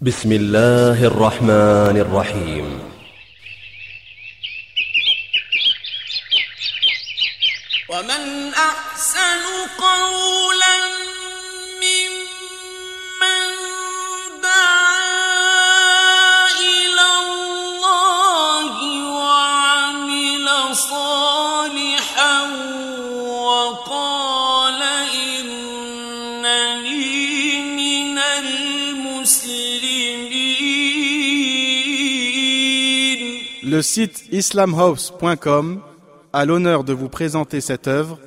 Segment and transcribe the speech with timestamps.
[0.00, 2.66] بسم الله الرحمن الرحيم
[7.88, 9.42] ومن أحسن
[9.78, 10.76] قولا
[11.82, 13.42] ممن
[14.42, 15.00] دعا
[16.62, 18.70] إلى الله
[19.14, 20.46] وعمل
[33.78, 35.78] Le site islamhouse.com
[36.32, 38.18] a l'honneur de vous présenter cette œuvre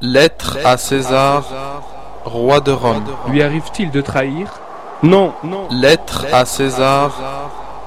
[0.00, 1.82] Lettre à César,
[2.24, 3.02] roi de Rome.
[3.26, 4.60] Lui arrive-t-il de trahir?
[5.02, 5.66] Non, non.
[5.72, 7.10] Lettre à César,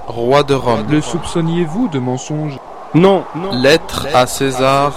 [0.06, 0.84] roi de Rome.
[0.90, 2.60] Le soupçonniez-vous de mensonge?
[2.94, 3.54] Non, non.
[3.54, 4.92] Lettre à César,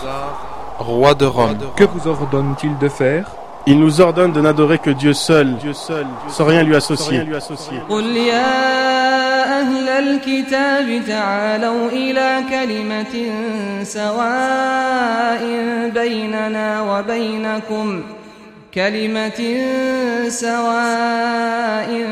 [0.80, 1.58] roi de Rome.
[1.76, 3.30] Que vous ordonne-t-il de faire?
[3.68, 7.22] Il nous ordonne de n'adorer que Dieu seul, Dieu seul, sans rien lui associer.
[10.16, 13.32] الكتاب تعالوا إلى كلمة
[13.82, 15.42] سواء
[15.94, 18.02] بيننا وبينكم.
[18.74, 19.60] كلمة
[20.28, 22.06] سواء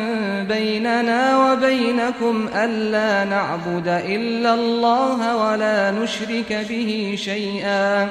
[0.48, 8.08] بيننا وبينكم ألا نعبد إلا الله ولا نشرك به شيئا.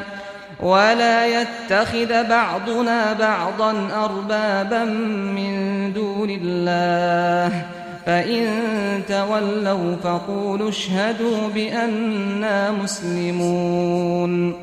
[0.60, 4.84] ولا يتخذ بعضنا بعضا أربابا
[5.36, 7.83] من دون الله.
[8.07, 14.55] فإن تولوا فقولوا اشهدوا بأننا مسلمون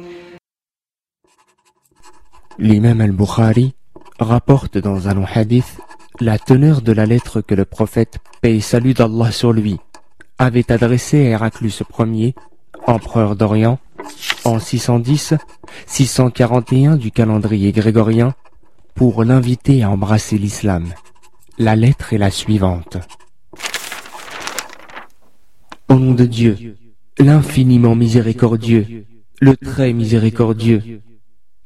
[2.58, 3.74] L'imam al-Bukhari
[4.18, 5.78] rapporte dans un long hadith
[6.22, 9.78] la teneur de la lettre que le prophète, paix et salut d'Allah sur lui,
[10.38, 12.34] avait adressée à Héraclus Ier,
[12.88, 13.78] empereur d'Orient,
[14.46, 18.34] en 610-641 du calendrier grégorien,
[18.94, 20.94] pour l'inviter à embrasser l'islam.
[21.58, 22.98] La lettre est la suivante.
[25.91, 26.77] Au nom de Dieu,
[27.19, 29.07] l'infiniment miséricordieux,
[29.41, 31.03] le très miséricordieux,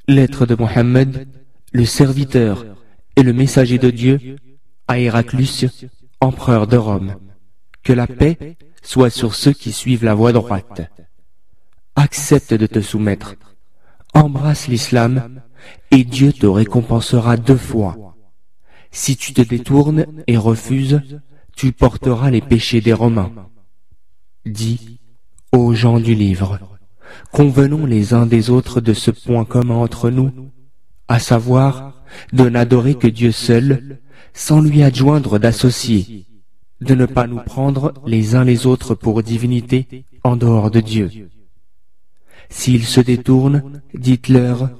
[0.09, 1.29] lettre de Mohammed,
[1.73, 2.65] le serviteur
[3.17, 4.37] et le messager de Dieu,
[4.89, 5.67] à Héraclus,
[6.23, 7.17] empereur de Rome.
[7.83, 10.91] Que la paix soit sur ceux qui suivent la voie droite.
[11.95, 13.35] Accepte de te soumettre,
[14.15, 15.43] embrasse l'islam,
[15.91, 18.17] et Dieu te récompensera deux fois.
[18.91, 21.03] Si tu te détournes et refuses,
[21.55, 23.51] tu porteras les péchés des Romains.
[24.47, 25.01] Dis
[25.53, 26.59] aux gens du livre,
[27.33, 30.51] convenons les uns des autres de ce point commun entre nous,
[31.09, 34.01] à savoir de n'adorer que Dieu seul,
[34.35, 36.27] sans lui adjoindre d'associés,
[36.81, 41.11] de ne pas nous prendre les uns les autres pour divinité en dehors de Dieu.
[42.51, 44.71] S'ils se détournent, dites-leur,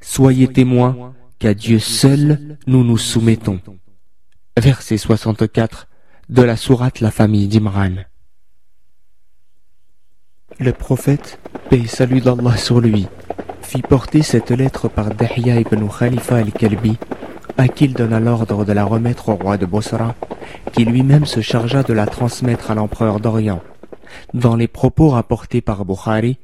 [0.00, 3.60] soyez témoins qu'à Dieu seul nous nous soumettons.
[4.58, 5.88] Verset 64
[6.28, 7.96] de la sourate La famille d'Imran.
[10.62, 11.38] Le prophète,
[11.70, 13.06] paix et salut d'Allah sur lui,
[13.62, 16.98] fit porter cette lettre par Dahya ibn Khalifa al-Kalbi,
[17.56, 20.14] à qui il donna l'ordre de la remettre au roi de Bosra,
[20.74, 23.62] qui lui-même se chargea de la transmettre à l'empereur d'Orient.
[24.34, 26.36] Dans les propos rapportés par Bukhari,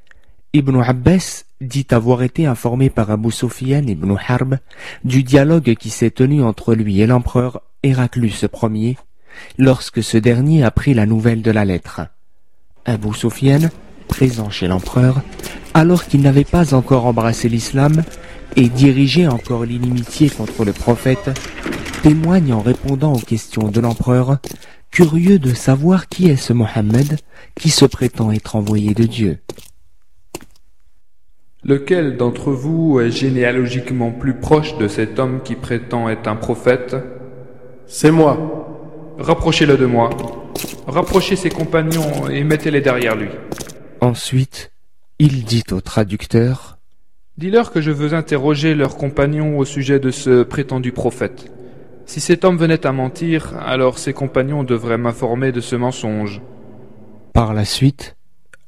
[0.55, 4.57] Ibn Abbas dit avoir été informé par Abu Sufyan ibn Harb
[5.05, 8.97] du dialogue qui s'est tenu entre lui et l'empereur Héraclus Ier
[9.59, 12.01] lorsque ce dernier apprit la nouvelle de la lettre.
[12.87, 13.69] Abu Sufyan,
[14.17, 15.21] présent chez l'empereur,
[15.75, 18.03] alors qu'il n'avait pas encore embrassé l'islam
[18.57, 21.39] et dirigeait encore l'inimitié contre le prophète,
[22.03, 24.39] témoigne en répondant aux questions de l'empereur,
[24.91, 27.19] curieux de savoir qui est ce Mohammed
[27.57, 29.39] qui se prétend être envoyé de Dieu.
[31.63, 36.97] Lequel d'entre vous est généalogiquement plus proche de cet homme qui prétend être un prophète?
[37.87, 39.15] C'est moi.
[39.19, 40.09] Rapprochez-le de moi.
[40.87, 43.29] Rapprochez ses compagnons et mettez-les derrière lui.
[44.01, 44.73] Ensuite,
[45.19, 46.79] il dit au traducteur,
[47.39, 51.53] Dis-leur que je veux interroger leurs compagnons au sujet de ce prétendu prophète.
[52.07, 56.41] Si cet homme venait à mentir, alors ses compagnons devraient m'informer de ce mensonge.
[57.33, 58.17] Par la suite,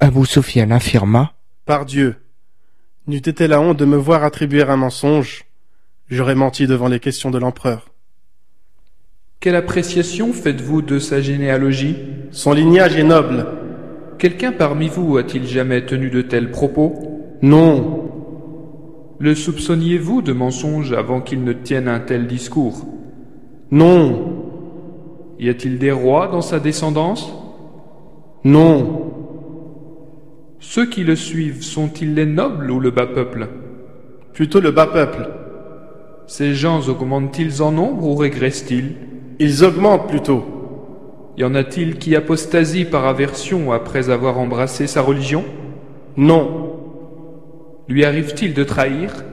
[0.00, 1.32] Abu Sufyan affirma,
[1.64, 2.16] Par Dieu,
[3.06, 5.46] n'eût été la honte de me voir attribuer un mensonge,
[6.10, 7.88] j'aurais menti devant les questions de l'empereur.
[9.40, 11.96] Quelle appréciation faites-vous de sa généalogie?
[12.32, 13.46] Son lignage est noble.
[14.18, 16.94] Quelqu'un parmi vous a-t-il jamais tenu de tels propos?
[17.40, 18.04] Non,
[19.20, 22.84] Le soupçonniez-vous de mensonge avant qu'il ne tienne un tel discours?
[23.70, 24.44] Non,
[25.38, 27.32] Y a-t-il des rois dans sa descendance?
[28.44, 29.12] Non,
[30.58, 33.48] Ceux qui le suivent sont-ils les nobles ou le bas peuple?
[34.32, 35.28] Plutôt le bas peuple.
[36.26, 38.96] Ces gens augmentent-ils en nombre ou régressent-ils?
[39.38, 40.42] Ils augmentent plutôt.
[41.38, 45.44] Y en a-t-il qui apostasient par aversion après avoir embrassé sa religion?
[46.16, 46.72] Non,
[47.88, 49.24] Lui arrive-t-il de trahir?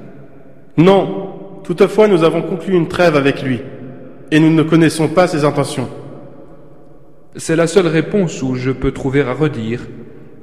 [0.77, 1.61] Non.
[1.63, 3.59] Toutefois, nous avons conclu une trêve avec lui,
[4.29, 5.89] et nous ne connaissons pas ses intentions.
[7.37, 9.81] C'est la seule réponse où je peux trouver à redire.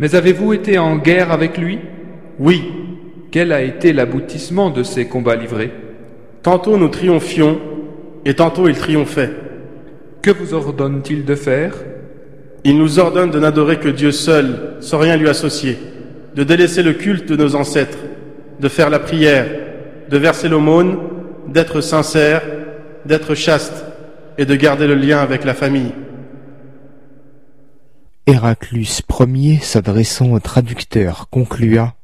[0.01, 1.79] Mais avez-vous été en guerre avec lui?
[2.41, 2.73] Oui,
[3.31, 5.73] Quel a été l'aboutissement de ces combats livrés?
[6.43, 7.61] Tantôt nous triomphions,
[8.25, 9.31] et tantôt il triomphait.
[10.23, 11.75] Que vous ordonne-t-il de faire?
[12.63, 15.77] Il nous ordonne de n'adorer que Dieu seul, sans rien lui associer,
[16.37, 17.99] de délaisser le culte de nos ancêtres,
[18.61, 19.47] de faire la prière,
[20.09, 20.97] de verser l'aumône,
[21.49, 22.43] d'être sincère,
[23.05, 23.85] d'être chaste,
[24.39, 25.93] et de garder le lien avec la famille.
[28.29, 31.97] Héraclus Ier, s'adressant au traducteur, conclua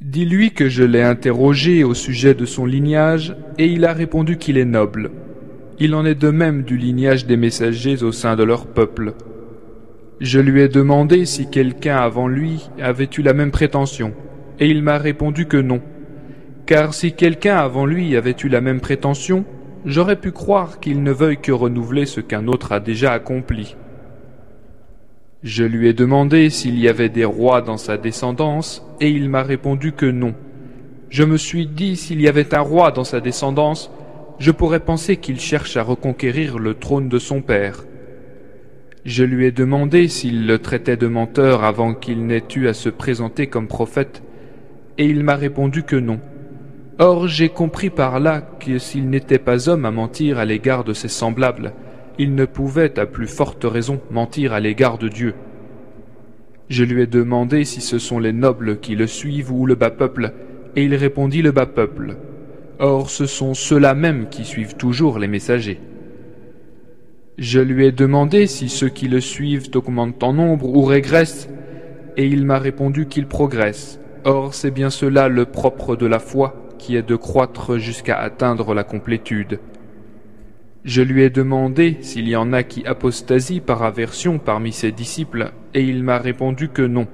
[0.00, 4.56] Dis-lui que je l'ai interrogé au sujet de son lignage, et il a répondu qu'il
[4.56, 5.10] est noble.
[5.84, 9.14] Il en est de même du lignage des messagers au sein de leur peuple.
[10.20, 14.12] Je lui ai demandé si quelqu'un avant lui avait eu la même prétention,
[14.60, 15.80] et il m'a répondu que non.
[16.66, 19.44] Car si quelqu'un avant lui avait eu la même prétention,
[19.84, 23.74] j'aurais pu croire qu'il ne veuille que renouveler ce qu'un autre a déjà accompli.
[25.42, 29.42] Je lui ai demandé s'il y avait des rois dans sa descendance, et il m'a
[29.42, 30.34] répondu que non.
[31.10, 33.90] Je me suis dit s'il y avait un roi dans sa descendance,
[34.42, 37.84] je pourrais penser qu'il cherche à reconquérir le trône de son père.
[39.04, 42.88] Je lui ai demandé s'il le traitait de menteur avant qu'il n'ait eu à se
[42.88, 44.24] présenter comme prophète,
[44.98, 46.18] et il m'a répondu que non.
[46.98, 50.92] Or j'ai compris par là que s'il n'était pas homme à mentir à l'égard de
[50.92, 51.72] ses semblables,
[52.18, 55.34] il ne pouvait, à plus forte raison, mentir à l'égard de Dieu.
[56.68, 59.90] Je lui ai demandé si ce sont les nobles qui le suivent ou le bas
[59.90, 60.32] peuple,
[60.74, 62.16] et il répondit le bas peuple.
[62.78, 65.80] Or ce sont ceux-là même qui suivent toujours les messagers.
[67.38, 71.48] Je lui ai demandé si ceux qui le suivent augmentent en nombre ou régressent,
[72.16, 73.98] et il m'a répondu qu'ils progressent.
[74.24, 78.74] Or c'est bien cela le propre de la foi, qui est de croître jusqu'à atteindre
[78.74, 79.60] la complétude.
[80.84, 85.52] Je lui ai demandé s'il y en a qui apostasient par aversion parmi ses disciples,
[85.74, 87.06] et il m'a répondu que non.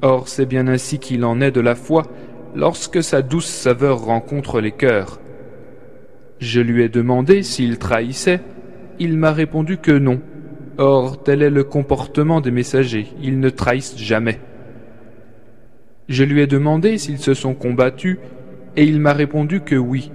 [0.00, 2.04] Or c'est bien ainsi qu'il en est de la foi,
[2.54, 5.20] lorsque sa douce saveur rencontre les cœurs.
[6.38, 8.40] Je lui ai demandé s'il trahissait,
[8.98, 10.20] il m'a répondu que non.
[10.78, 14.40] Or tel est le comportement des messagers, ils ne trahissent jamais.
[16.08, 18.18] Je lui ai demandé s'ils se sont combattus,
[18.76, 20.10] et il m'a répondu que oui,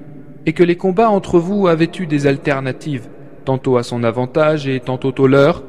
[0.46, 3.08] et que les combats entre vous avaient eu des alternatives,
[3.46, 5.64] tantôt à son avantage et tantôt au leur.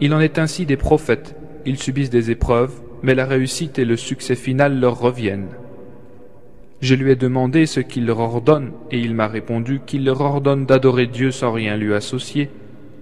[0.00, 3.96] Il en est ainsi des prophètes, ils subissent des épreuves, mais la réussite et le
[3.96, 5.48] succès final leur reviennent.
[6.82, 10.66] Je lui ai demandé ce qu'il leur ordonne, et il m'a répondu qu'il leur ordonne
[10.66, 12.50] d'adorer Dieu sans rien lui associer,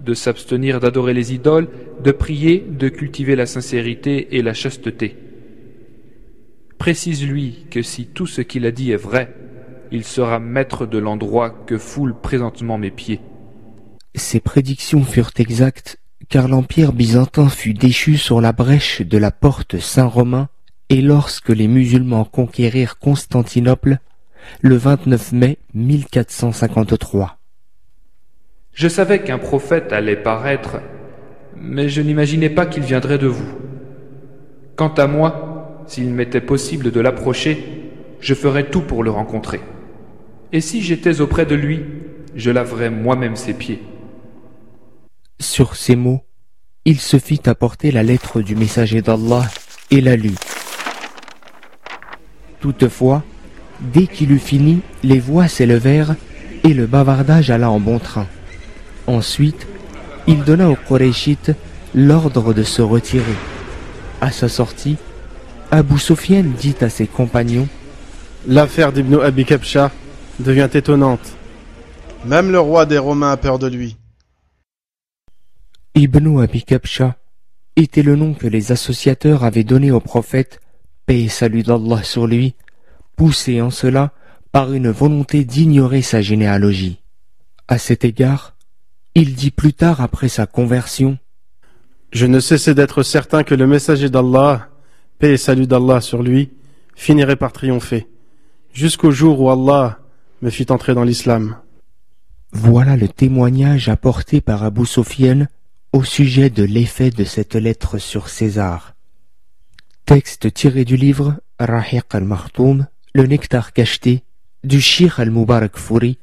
[0.05, 1.67] de s'abstenir d'adorer les idoles,
[2.03, 5.17] de prier, de cultiver la sincérité et la chasteté.
[6.77, 9.35] Précise-lui que si tout ce qu'il a dit est vrai,
[9.91, 13.19] il sera maître de l'endroit que foulent présentement mes pieds.
[14.13, 15.97] Ces prédictions furent exactes,
[16.29, 20.49] car l'Empire byzantin fut déchu sur la brèche de la porte Saint-Romain,
[20.91, 23.99] et lorsque les musulmans conquérirent Constantinople,
[24.59, 27.37] le 29 mai 1453.
[28.73, 30.81] Je savais qu'un prophète allait paraître,
[31.55, 33.53] mais je n'imaginais pas qu'il viendrait de vous.
[34.75, 39.61] Quant à moi, s'il m'était possible de l'approcher, je ferais tout pour le rencontrer.
[40.51, 41.85] Et si j'étais auprès de lui,
[42.35, 43.81] je laverais moi-même ses pieds.
[45.39, 46.25] Sur ces mots,
[46.83, 49.47] il se fit apporter la lettre du messager d'Allah
[49.89, 50.50] et la lut.
[52.61, 53.23] Toutefois,
[53.79, 56.15] dès qu'il eut fini, les voix s'élevèrent
[56.63, 58.27] et le bavardage alla en bon train.
[59.07, 59.67] Ensuite,
[60.27, 61.51] il donna aux Qurayshites
[61.95, 63.35] l'ordre de se retirer.
[64.21, 64.97] À sa sortie,
[65.71, 67.67] Abu Sufyan dit à ses compagnons
[68.47, 69.91] L'affaire d'Ibn Abi Kabsha
[70.39, 71.35] devient étonnante.
[72.25, 73.97] Même le roi des Romains a peur de lui.
[75.95, 77.15] Ibn Abi Kabsha
[77.75, 80.60] était le nom que les associateurs avaient donné au prophète,
[81.11, 82.55] paix et salut d'Allah sur lui,
[83.17, 84.13] poussé en cela
[84.53, 87.01] par une volonté d'ignorer sa généalogie.
[87.67, 88.55] À cet égard,
[89.13, 91.17] il dit plus tard après sa conversion,
[92.13, 94.69] Je ne cessais d'être certain que le messager d'Allah,
[95.19, 96.51] paix et salut d'Allah sur lui,
[96.95, 98.07] finirait par triompher,
[98.71, 99.99] jusqu'au jour où Allah
[100.41, 101.57] me fit entrer dans l'islam.
[102.53, 105.47] Voilà le témoignage apporté par Abu Sofyan
[105.91, 108.93] au sujet de l'effet de cette lettre sur César.
[110.05, 114.23] Texte tiré du livre Rahiq al-Martoum, le nectar cacheté,
[114.63, 116.17] du Shir al-Mubarak Fouri,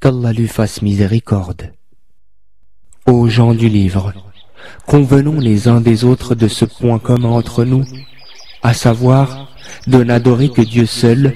[0.00, 1.72] qu'Allah lui fasse miséricorde.
[3.06, 4.12] Aux gens du livre,
[4.86, 7.84] Convenons les uns des autres de ce point commun entre nous,
[8.62, 9.48] à savoir
[9.86, 11.34] de n'adorer que Dieu seul,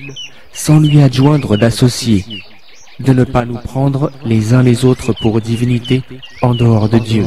[0.52, 2.24] sans lui adjoindre d'associés,
[3.00, 6.02] de ne pas nous prendre les uns les autres pour divinités
[6.42, 7.26] en dehors de Dieu.